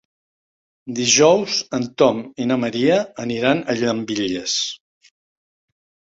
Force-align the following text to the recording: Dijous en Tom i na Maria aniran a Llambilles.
Dijous 0.99 1.57
en 1.77 1.83
Tom 2.01 2.23
i 2.45 2.47
na 2.51 2.57
Maria 2.61 2.95
aniran 3.25 3.61
a 3.61 3.75
Llambilles. 3.81 4.55